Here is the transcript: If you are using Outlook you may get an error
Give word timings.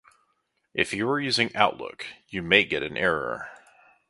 If 0.73 0.95
you 0.95 1.07
are 1.11 1.19
using 1.19 1.55
Outlook 1.55 2.07
you 2.27 2.41
may 2.41 2.63
get 2.63 2.81
an 2.81 2.97
error 2.97 3.51